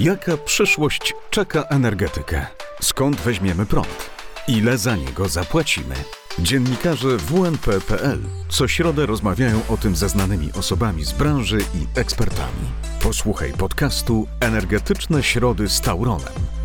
[0.00, 2.46] Jaka przyszłość czeka energetykę?
[2.82, 4.10] Skąd weźmiemy prąd?
[4.48, 5.94] Ile za niego zapłacimy?
[6.38, 8.18] Dziennikarze WNP.pl
[8.48, 12.66] co środę rozmawiają o tym ze znanymi osobami z branży i ekspertami.
[13.02, 16.59] Posłuchaj podcastu Energetyczne Środy z Tauronem.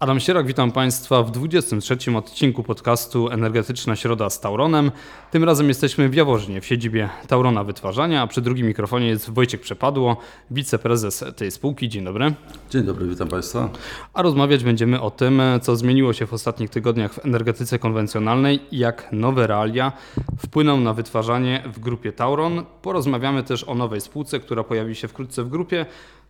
[0.00, 4.90] Adam Sierak, witam Państwa w 23 odcinku podcastu Energetyczna Środa z Tauronem.
[5.30, 9.60] Tym razem jesteśmy w Jaworznie, w siedzibie Taurona Wytwarzania, a przy drugim mikrofonie jest Wojciech
[9.60, 10.16] Przepadło,
[10.50, 11.88] wiceprezes tej spółki.
[11.88, 12.34] Dzień dobry.
[12.70, 13.68] Dzień dobry, witam Państwa.
[14.14, 18.78] A rozmawiać będziemy o tym, co zmieniło się w ostatnich tygodniach w energetyce konwencjonalnej i
[18.78, 19.92] jak nowe realia
[20.38, 22.64] wpłyną na wytwarzanie w grupie Tauron.
[22.82, 25.86] Porozmawiamy też o nowej spółce, która pojawi się wkrótce w grupie,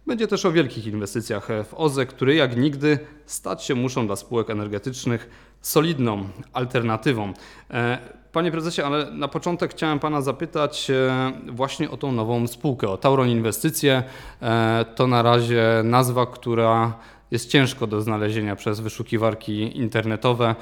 [0.06, 4.50] będzie też o wielkich inwestycjach w OZE, które jak nigdy stać się muszą dla spółek
[4.50, 7.32] energetycznych solidną alternatywą.
[7.70, 7.98] E,
[8.32, 12.96] panie prezesie, ale na początek chciałem pana zapytać e, właśnie o tą nową spółkę, o
[12.96, 14.02] Tauron Inwestycje.
[14.42, 16.98] E, to na razie nazwa, która
[17.30, 20.54] jest ciężko do znalezienia przez wyszukiwarki internetowe.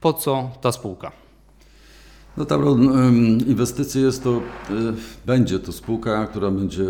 [0.00, 1.12] Po co ta spółka?
[2.36, 2.82] No Tauron
[3.46, 4.40] Inwestycje jest to,
[5.26, 6.84] będzie to spółka, która będzie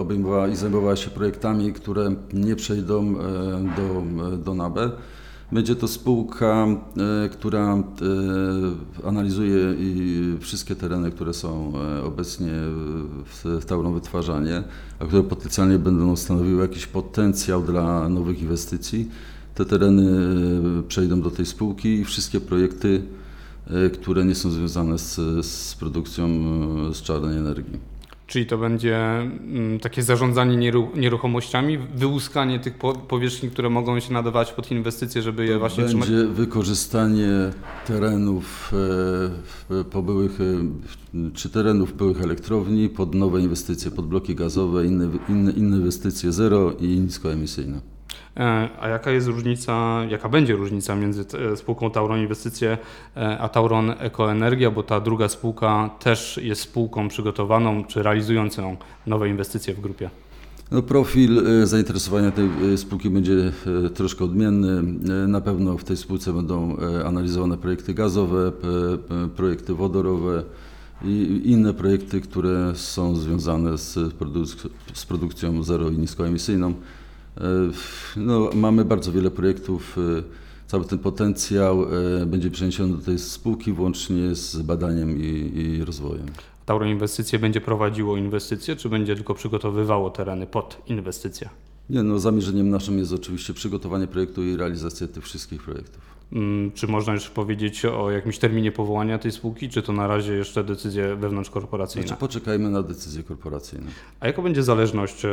[0.00, 3.14] obejmowała i zajmowała się projektami, które nie przejdą e,
[3.76, 4.02] do,
[4.36, 4.90] do NABE.
[5.52, 6.66] Będzie to spółka,
[7.24, 7.82] e, która
[9.04, 9.74] analizuje
[10.40, 11.72] wszystkie tereny, które są
[12.04, 12.52] obecnie
[13.24, 14.62] w Tauron Wytwarzanie,
[14.98, 19.08] a które potencjalnie będą stanowiły jakiś potencjał dla nowych inwestycji.
[19.54, 20.10] Te tereny
[20.88, 23.02] przejdą do tej spółki i wszystkie projekty,
[23.92, 26.28] które nie są związane z, z produkcją
[26.92, 27.97] z czarnej energii.
[28.28, 32.74] Czyli to będzie mm, takie zarządzanie nieruchomościami, wyłuskanie tych
[33.08, 36.10] powierzchni, które mogą się nadawać pod inwestycje, żeby je właśnie będzie trzymać?
[36.10, 37.28] Będzie wykorzystanie
[37.86, 38.72] terenów
[39.70, 45.08] e, po byłych, e, czy terenów byłych elektrowni pod nowe inwestycje, pod bloki gazowe, inne,
[45.28, 47.97] inne, inne inwestycje zero i niskoemisyjne.
[48.38, 52.78] E, a jaka jest różnica, jaka będzie różnica między e, spółką Tauron Inwestycje
[53.16, 58.76] e, a Tauron Ekoenergia, bo ta druga spółka też jest spółką przygotowaną czy realizującą
[59.06, 60.10] nowe inwestycje w grupie?
[60.70, 63.52] No, profil zainteresowania tej spółki będzie
[63.94, 64.82] troszkę odmienny.
[65.28, 68.52] Na pewno w tej spółce będą analizowane projekty gazowe,
[69.36, 70.42] projekty wodorowe
[71.04, 76.74] i inne projekty, które są związane z, produk- z produkcją zero i niskoemisyjną.
[77.40, 77.70] E,
[78.16, 79.98] no, mamy bardzo wiele projektów.
[79.98, 80.22] E,
[80.66, 81.82] cały ten potencjał
[82.22, 86.26] e, będzie przeniesiony do tej spółki włącznie z badaniem i, i rozwojem.
[86.66, 91.48] Tauro Inwestycje będzie prowadziło inwestycje, czy będzie tylko przygotowywało tereny pod inwestycje?
[91.90, 96.17] Nie, no zamierzeniem naszym jest oczywiście przygotowanie projektu i realizacja tych wszystkich projektów.
[96.32, 100.34] Mm, czy można już powiedzieć o jakimś terminie powołania tej spółki, czy to na razie
[100.34, 102.08] jeszcze decyzje wewnątrzkorporacyjne?
[102.08, 103.86] Znaczy poczekajmy na decyzje korporacyjne.
[104.20, 105.30] A jaka będzie zależność e,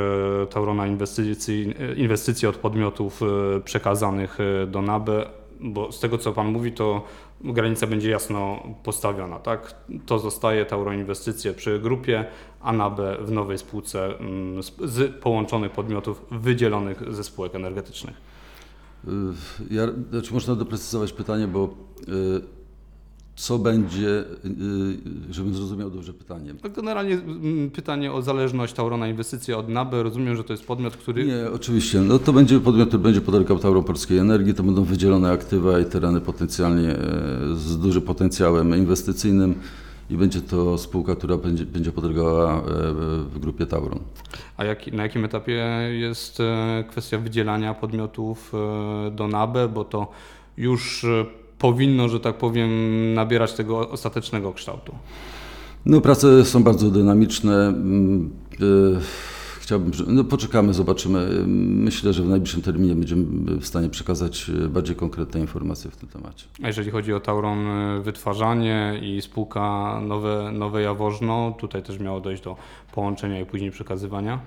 [0.50, 5.30] Taurona inwestycji, e, inwestycji od podmiotów e, przekazanych do NABE?
[5.60, 7.04] Bo z tego co Pan mówi, to
[7.42, 9.76] granica będzie jasno postawiona, tak?
[10.06, 12.26] To zostaje Tauron Inwestycje przy grupie,
[12.62, 18.35] a NABE w nowej spółce mm, z połączonych podmiotów wydzielonych ze spółek energetycznych.
[19.08, 21.76] Y, ja, znaczy można doprecyzować pytanie, bo
[22.08, 22.42] y,
[23.36, 26.56] co będzie, y, żebym zrozumiał dobrze pytanie.
[26.64, 27.18] No generalnie
[27.74, 30.04] pytanie o zależność Taurona Inwestycji od NABE.
[30.04, 31.26] Rozumiem, że to jest podmiot, który...
[31.26, 32.02] Nie, oczywiście.
[32.02, 34.54] No to będzie podmiot, który będzie podlegał Tauron Polskiej Energii.
[34.54, 36.96] To będą wydzielone aktywa i tereny potencjalnie
[37.56, 39.56] z dużym potencjałem inwestycyjnym
[40.10, 42.62] i będzie to spółka, która będzie, będzie podlegała e,
[43.24, 44.00] w grupie Tauron.
[44.58, 50.08] A jak, na jakim etapie jest e, kwestia wydzielania podmiotów e, do NABE, bo to
[50.58, 51.06] już
[51.60, 52.70] powinno, że tak powiem,
[53.14, 54.96] nabierać tego ostatecznego kształtu?
[55.86, 57.74] No, prace są bardzo dynamiczne.
[59.66, 61.44] Chciałbym, no poczekamy, zobaczymy.
[61.48, 63.26] Myślę, że w najbliższym terminie będziemy
[63.60, 66.46] w stanie przekazać e, bardziej konkretne informacje w tym temacie.
[66.64, 72.22] A jeżeli chodzi o Tauron e, Wytwarzanie i spółka Nowe, Nowe Jaworzno, tutaj też miało
[72.22, 72.56] dojść do
[72.92, 74.40] połączenia i później przekazywania?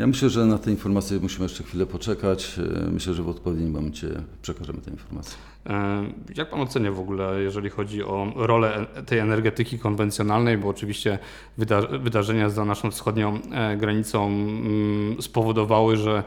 [0.00, 2.58] Ja myślę, że na te informacje musimy jeszcze chwilę poczekać.
[2.58, 4.08] E, myślę, że w odpowiednim momencie
[4.42, 5.38] przekażemy te informacje.
[5.66, 6.04] E,
[6.36, 11.18] jak Pan ocenia w ogóle, jeżeli chodzi o rolę tej energetyki konwencjonalnej, bo oczywiście
[12.02, 16.22] wydarzenia za naszą wschodnią e, granicą mm, spowodowały, że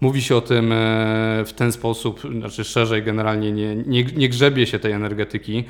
[0.00, 4.66] Mówi się o tym e, w ten sposób, znaczy szerzej generalnie nie, nie, nie grzebie
[4.66, 5.64] się tej energetyki.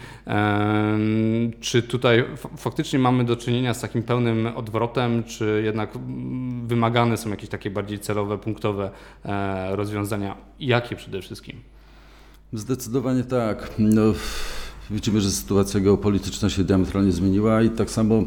[1.60, 2.24] Czy tutaj
[2.56, 5.90] faktycznie mamy do czynienia z takim pełnym odwrotem, czy jednak
[6.66, 8.90] wymagane są jakieś takie bardziej celowe, punktowe
[9.70, 10.36] rozwiązania?
[10.60, 11.56] Jakie przede wszystkim?
[12.52, 13.70] Zdecydowanie tak.
[13.78, 14.02] No,
[14.90, 18.24] widzimy, że sytuacja geopolityczna się diametralnie zmieniła i tak samo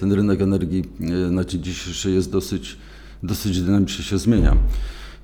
[0.00, 0.84] ten rynek energii
[1.30, 2.78] na dzień dzisiejszy jest dosyć,
[3.22, 4.56] dosyć dynamicznie się zmienia.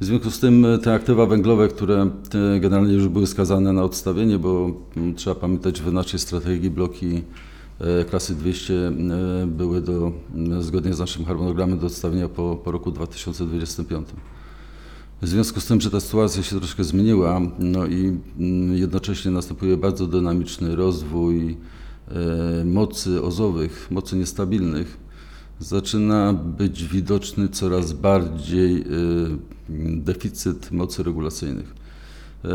[0.01, 2.11] W związku z tym te aktywa węglowe, które
[2.61, 7.23] generalnie już były skazane na odstawienie, bo mm, trzeba pamiętać, że w naszej strategii bloki
[7.81, 10.13] E, klasy 200 e, były do,
[10.61, 14.09] zgodnie z naszym harmonogramem do odstawienia po, po roku 2025.
[15.23, 19.77] W związku z tym, że ta sytuacja się troszkę zmieniła, no i mm, jednocześnie następuje
[19.77, 21.57] bardzo dynamiczny rozwój
[22.09, 24.97] e, mocy ozowych, mocy niestabilnych,
[25.61, 28.85] zaczyna być widoczny coraz bardziej
[29.97, 31.75] deficyt mocy regulacyjnych.
[32.45, 32.49] E,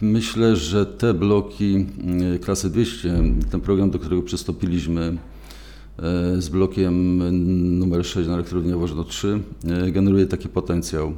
[0.00, 1.86] myślę, że te bloki
[2.34, 5.16] e, klasy 200, ten program, do którego przystąpiliśmy
[6.38, 7.18] z blokiem
[7.78, 9.40] numer 6 na elektrowni Jaworzno 3,
[9.92, 11.12] generuje taki potencjał.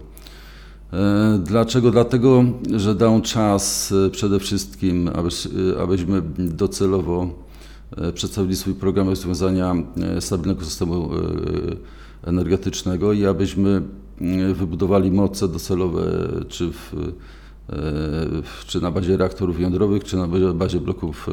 [1.44, 1.90] Dlaczego?
[1.90, 2.44] Dlatego,
[2.76, 5.28] że dał czas przede wszystkim, aby,
[5.82, 7.47] abyśmy docelowo
[8.14, 9.74] przedstawili swój program rozwiązania
[10.20, 11.10] stabilnego systemu
[12.24, 13.82] energetycznego i abyśmy
[14.54, 16.94] wybudowali moce docelowe czy w
[17.72, 21.28] E, czy na bazie reaktorów jądrowych, czy na bazie bloków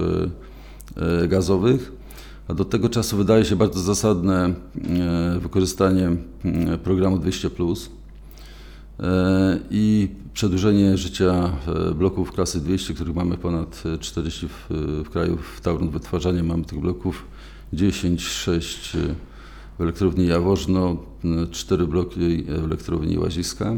[0.98, 1.92] e, e, gazowych.
[2.48, 4.54] A do tego czasu wydaje się bardzo zasadne
[5.40, 6.12] wykorzystanie
[6.84, 7.50] programu 200
[9.72, 11.52] i przedłużenie życia
[11.96, 14.66] bloków klasy 200, których mamy ponad 40 w,
[15.06, 15.38] w kraju.
[15.58, 17.26] W Tauron wytwarzanie mamy tych bloków
[17.74, 18.98] 10, 6
[19.78, 20.98] w elektrowni Jaworzno,
[21.52, 23.74] 4 bloki w elektrowni Łaziska.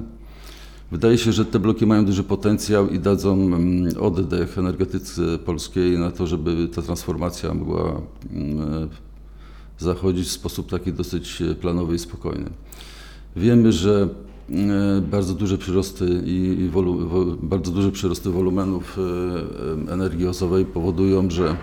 [0.92, 3.52] Wydaje się, że te bloki mają duży potencjał i dadzą
[4.00, 8.02] oddech energetyce polskiej na to, żeby ta transformacja mogła
[9.80, 12.50] zachodzić w sposób taki dosyć planowy i spokojny.
[13.36, 14.10] Wiemy, że
[15.02, 17.10] bardzo duże przyrosty i wolu,
[17.42, 18.98] bardzo duże przyrosty wolumenów
[19.88, 21.58] e, energii ozowej powodują, że,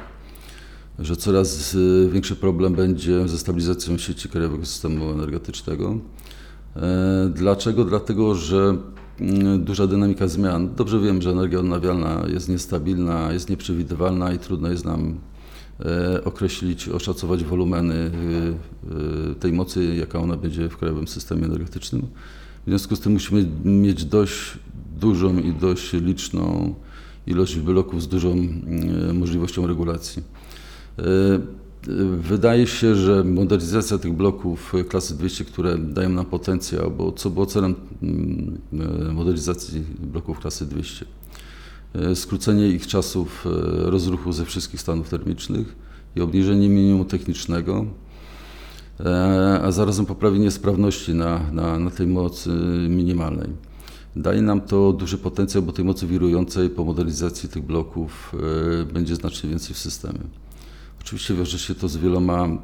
[0.98, 5.98] że coraz e, większy problem będzie ze stabilizacją sieci krajowego systemu energetycznego.
[6.76, 7.84] E, dlaczego?
[7.84, 8.76] Dlatego, że
[9.20, 10.74] Mm, duża dynamika zmian.
[10.74, 15.18] Dobrze wiem, że energia odnawialna jest niestabilna, jest nieprzewidywalna i trudno jest nam
[15.80, 22.02] e, określić, oszacować wolumeny e, e, tej mocy, jaka ona będzie w krajowym systemie energetycznym.
[22.66, 24.58] W związku z tym musimy mieć dość
[25.00, 26.74] dużą i dość liczną
[27.26, 28.36] ilość bloków z dużą
[29.14, 30.22] możliwością regulacji.
[32.20, 37.46] Wydaje się, że modernizacja tych bloków klasy 200, które dają nam potencjał, bo co było
[37.46, 38.58] celem mm,
[39.14, 41.06] modernizacji bloków klasy 200?
[41.94, 43.50] E, skrócenie ich czasów e,
[43.90, 45.76] rozruchu ze wszystkich stanów termicznych
[46.16, 48.03] i obniżenie minimum technicznego, e,
[49.62, 52.50] a zarazem poprawienie sprawności na, na, na tej mocy
[52.88, 53.48] minimalnej.
[54.16, 58.32] Daje nam to duży potencjał, bo tej mocy wirującej po modernizacji tych bloków
[58.92, 60.20] będzie znacznie więcej w systemie.
[61.04, 62.58] Oczywiście wiąże się to z wieloma, e,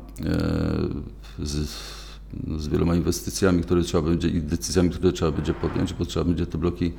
[1.38, 1.68] z,
[2.58, 6.46] z, wieloma inwestycjami, które trzeba będzie i decyzjami, które trzeba będzie podjąć, bo trzeba będzie
[6.46, 6.92] te bloki e,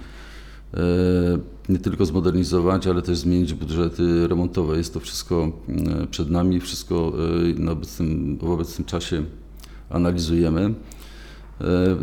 [1.70, 4.78] nie tylko zmodernizować, ale też zmienić budżety remontowe.
[4.78, 7.14] Jest to wszystko e, przed nami, wszystko
[7.56, 9.24] na obecnym, w obecnym czasie
[9.90, 10.74] analizujemy.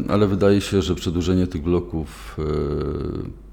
[0.09, 2.37] Ale wydaje się, że przedłużenie tych bloków,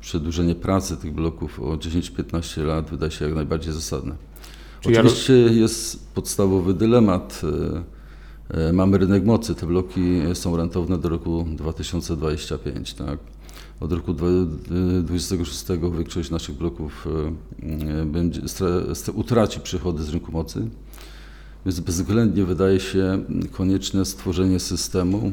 [0.01, 4.15] przedłużenie pracy tych bloków o 10-15 lat wydaje się jak najbardziej zasadne.
[4.85, 7.41] Oczywiście jest podstawowy dylemat.
[8.53, 12.93] E, e, mamy rynek mocy, te bloki są rentowne do roku 2025.
[12.93, 13.19] Tak?
[13.79, 15.65] Od roku 2026
[15.97, 17.07] większość naszych bloków
[18.01, 18.41] e, będzie,
[19.13, 20.67] utraci przychody z rynku mocy,
[21.65, 25.31] więc bezwzględnie wydaje się konieczne stworzenie systemu,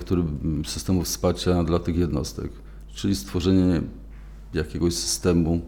[0.00, 0.22] który,
[0.64, 2.50] systemu wsparcia dla tych jednostek,
[2.94, 3.82] czyli stworzenie
[4.54, 5.60] jakiegoś systemu,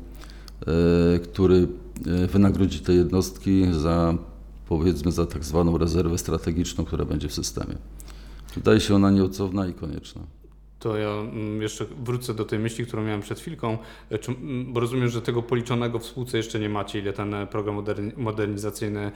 [1.25, 1.68] który
[2.06, 4.14] E, wynagrodzi te jednostki za
[4.68, 7.75] powiedzmy za tak zwaną rezerwę strategiczną, która będzie w systemie.
[8.54, 10.23] Wydaje się ona nieodzowna i konieczna.
[10.85, 13.79] To ja mm, jeszcze wrócę do tej myśli, którą miałem przed chwilką,
[14.11, 14.19] e,
[14.67, 17.85] bo rozumiem, że tego policzonego w spółce jeszcze nie macie, ile ten e, program
[18.17, 19.12] modernizacyjny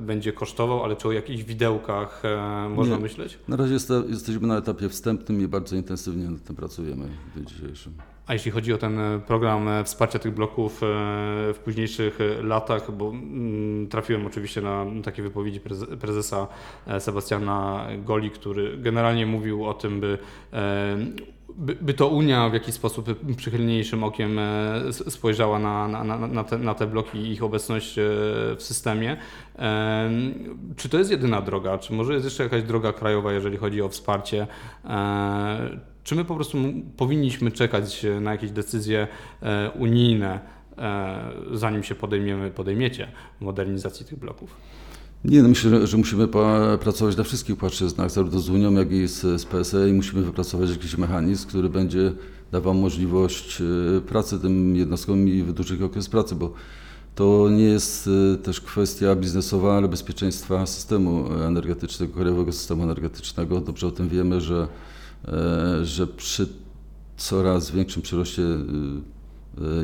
[0.00, 2.22] będzie kosztował, ale czy o jakichś widełkach
[2.70, 3.02] można nie.
[3.02, 3.38] myśleć?
[3.48, 3.74] Na razie
[4.08, 7.92] jesteśmy na etapie wstępnym i bardzo intensywnie nad tym pracujemy w dniu dzisiejszym.
[8.28, 10.86] A jeśli chodzi o ten e, program e, wsparcia tych bloków e,
[11.54, 15.60] w późniejszych latach, bo mm, trafiłem oczywiście na takie wypowiedzi
[16.00, 16.46] prezesa
[16.98, 20.18] Sebastiana Goli, który generalnie mówił o tym, by
[21.80, 24.40] by, to Unia w jakiś sposób przychylniejszym okiem
[24.90, 27.94] spojrzała na, na, na, te, na te bloki i ich obecność
[28.56, 29.16] w systemie.
[30.76, 31.78] Czy to jest jedyna droga?
[31.78, 34.46] Czy może jest jeszcze jakaś droga krajowa, jeżeli chodzi o wsparcie?
[36.08, 36.58] Czy my po prostu
[36.96, 39.08] powinniśmy czekać na jakieś decyzje
[39.42, 40.40] e, unijne,
[41.52, 43.08] zanim się podejmiemy, podejmiecie
[43.40, 44.56] modernizacji tych bloków?
[45.24, 46.28] Nie, no myślę, że musimy
[46.80, 50.70] pracować na wszystkich płaszczyznach, zarówno z Unią, jak i z, z PSE i musimy wypracować
[50.70, 52.12] jakiś mechanizm, który będzie
[52.52, 53.62] dawał możliwość
[54.06, 56.52] pracy tym jednostkom i wydłużyć okres pracy, bo
[57.14, 58.10] to nie jest
[58.42, 63.60] też kwestia biznesowa, ale bezpieczeństwa systemu energetycznego, krajowego systemu energetycznego.
[63.60, 64.68] Dobrze o tym wiemy, że,
[65.82, 66.48] że przy
[67.16, 68.42] coraz większym przyroście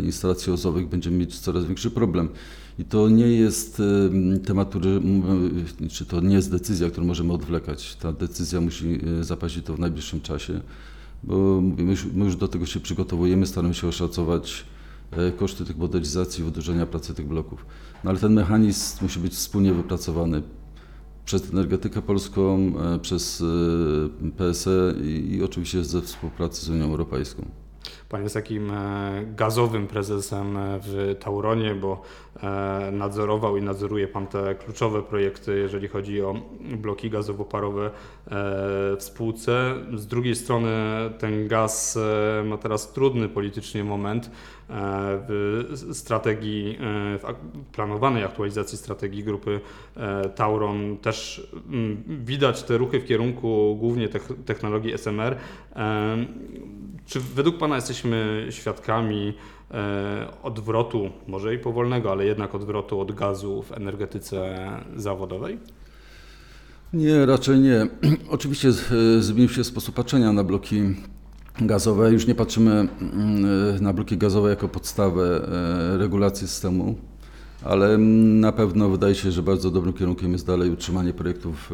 [0.05, 2.29] instalacji ozowych będziemy mieć coraz większy problem.
[2.79, 3.83] I to nie jest
[4.47, 5.00] temat, który,
[5.91, 7.97] czy to nie jest decyzja, którą możemy odwlekać.
[7.97, 10.61] Ta decyzja musi zapaść to w najbliższym czasie,
[11.25, 14.64] bo my już, my już do tego się przygotowujemy, staramy się oszacować
[15.37, 17.67] koszty tych modernizacji, wydłużenia pracy tych bloków.
[18.05, 20.43] No ale ten mechanizm musi być wspólnie wypracowany
[21.25, 23.45] przez energetykę polską, przez
[24.37, 27.45] PSE i, i oczywiście ze współpracy z Unią Europejską.
[28.14, 28.73] Pan jest takim
[29.37, 32.02] gazowym prezesem w Tauronie, bo
[32.92, 37.90] nadzorował i nadzoruje Pan te kluczowe projekty, jeżeli chodzi o bloki gazowo-parowe
[38.97, 39.75] w spółce.
[39.94, 40.71] Z drugiej strony
[41.18, 41.99] ten gaz
[42.44, 44.30] ma teraz trudny politycznie moment
[45.28, 46.78] w strategii,
[47.18, 47.35] w
[47.73, 49.61] planowanej aktualizacji strategii grupy
[50.35, 51.49] Tauron też
[52.06, 54.09] widać te ruchy w kierunku głównie
[54.44, 55.37] technologii SMR.
[57.06, 58.03] Czy według Pana jesteśmy
[58.50, 59.34] świadkami
[60.42, 65.58] odwrotu, może i powolnego, ale jednak odwrotu od gazu w energetyce zawodowej?
[66.92, 67.87] Nie, raczej nie.
[68.30, 68.73] Oczywiście
[69.20, 70.82] zmienił się sposób patrzenia na bloki
[71.61, 72.12] gazowe.
[72.12, 72.88] Już nie patrzymy
[73.80, 75.49] na bloki gazowe jako podstawę
[75.99, 76.99] regulacji systemu,
[77.62, 81.73] ale na pewno wydaje się, że bardzo dobrym kierunkiem jest dalej utrzymanie projektów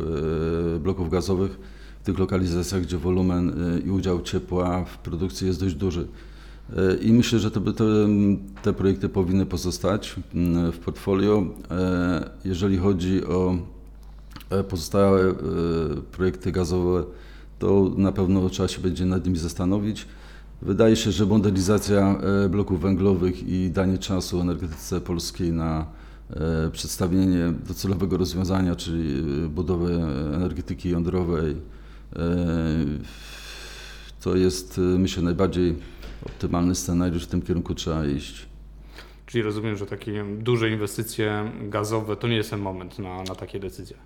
[0.80, 1.58] bloków gazowych
[2.00, 3.52] w tych lokalizacjach, gdzie wolumen
[3.87, 6.07] i udział ciepła w produkcji jest dość duży.
[7.02, 7.85] I myślę, że te, te,
[8.62, 10.16] te projekty powinny pozostać
[10.73, 11.47] w portfolio.
[12.45, 13.57] Jeżeli chodzi o
[14.69, 15.35] pozostałe
[16.12, 17.04] projekty gazowe,
[17.59, 20.07] to na pewno trzeba się będzie nad nimi zastanowić.
[20.62, 25.87] Wydaje się, że modernizacja bloków węglowych i danie czasu energetyce polskiej na
[26.73, 29.88] przedstawienie docelowego rozwiązania, czyli budowę
[30.35, 31.57] energetyki jądrowej,
[34.21, 35.76] to jest myślę najbardziej
[36.26, 38.47] optymalny scenariusz, w tym kierunku trzeba iść.
[39.26, 43.61] Czyli rozumiem, że takie duże inwestycje gazowe to nie jest ten moment na, na takie
[43.61, 43.97] decyzje.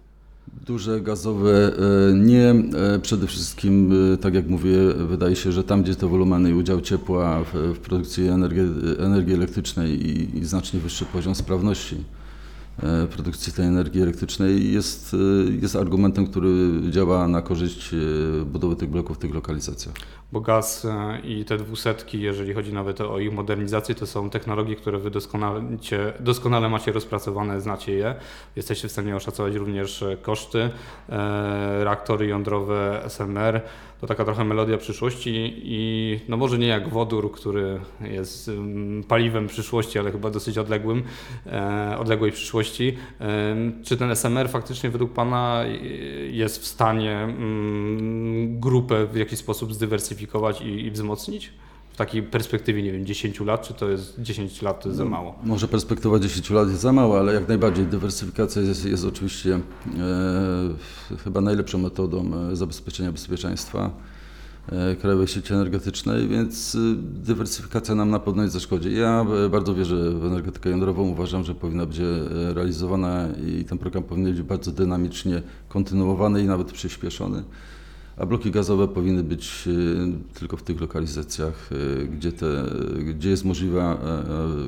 [0.66, 1.72] Duże gazowe
[2.14, 2.54] nie.
[3.02, 7.44] Przede wszystkim, tak jak mówię, wydaje się, że tam, gdzie te wolumeny i udział ciepła
[7.44, 8.62] w, w produkcji energii,
[8.98, 11.96] energii elektrycznej i, i znacznie wyższy poziom sprawności
[13.10, 15.16] produkcji tej energii elektrycznej jest,
[15.62, 16.50] jest argumentem, który
[16.90, 17.90] działa na korzyść
[18.46, 19.94] budowy tych bloków w tych lokalizacjach.
[20.32, 20.86] Bo gaz
[21.24, 25.62] i te dwusetki, jeżeli chodzi nawet o ich modernizację, to są technologie, które wy doskonale,
[26.20, 28.14] doskonale macie rozpracowane, znacie je.
[28.56, 30.70] Jesteście w stanie oszacować również koszty.
[31.78, 33.60] Reaktory jądrowe SMR
[34.04, 38.50] to taka trochę melodia przyszłości i no może nie jak wodór, który jest
[39.08, 41.02] paliwem przyszłości, ale chyba dosyć odległym,
[41.98, 42.96] odległej przyszłości.
[43.84, 45.64] Czy ten SMR faktycznie według Pana
[46.30, 47.34] jest w stanie
[48.48, 51.52] grupę w jakiś sposób zdywersyfikować i, i wzmocnić?
[51.94, 55.04] W takiej perspektywie, nie wiem, 10 lat, czy to jest 10 lat to jest za
[55.04, 55.34] mało?
[55.42, 59.54] No, może perspektywa 10 lat jest za mało, ale jak najbardziej dywersyfikacja jest, jest oczywiście
[59.54, 59.60] e,
[61.24, 63.90] chyba najlepszą metodą zabezpieczenia bezpieczeństwa
[64.68, 68.94] e, krajowej sieci energetycznej, więc dywersyfikacja nam na pewno nie zaszkodzi.
[68.94, 71.98] Ja bardzo wierzę w energetykę jądrową, uważam, że powinna być
[72.54, 77.44] realizowana i ten program powinien być bardzo dynamicznie kontynuowany i nawet przyspieszony
[78.16, 79.68] a bloki gazowe powinny być
[80.34, 81.70] tylko w tych lokalizacjach,
[82.12, 82.64] gdzie, te,
[83.04, 83.98] gdzie, jest, możliwa,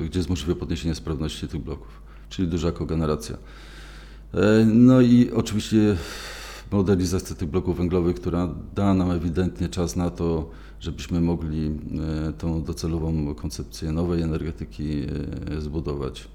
[0.05, 3.37] gdzie jest możliwe podniesienie sprawności tych bloków, czyli duża kogeneracja.
[4.65, 5.97] No i oczywiście
[6.71, 10.49] modernizacja tych bloków węglowych, która da nam ewidentnie czas na to,
[10.79, 11.71] żebyśmy mogli
[12.37, 15.01] tą docelową koncepcję nowej energetyki
[15.59, 16.27] zbudować.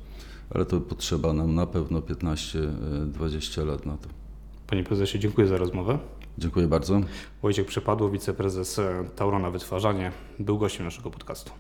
[0.51, 4.22] Ale to potrzeba nam na pewno 15-20 lat na to.
[4.67, 5.99] Panie prezesie, dziękuję za rozmowę.
[6.39, 7.01] Dziękuję bardzo.
[7.43, 8.81] Wojciech Przepadło, wiceprezes
[9.17, 11.53] Taurona Wytwarzanie, był gościem naszego podcastu.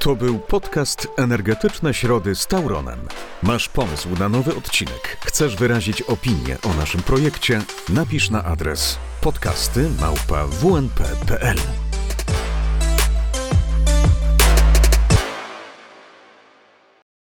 [0.00, 2.98] To był podcast Energetyczne Środy z Tauronem.
[3.42, 5.18] Masz pomysł na nowy odcinek?
[5.24, 7.62] Chcesz wyrazić opinię o naszym projekcie?
[7.88, 11.83] Napisz na adres podcasty małpa wnp.pl.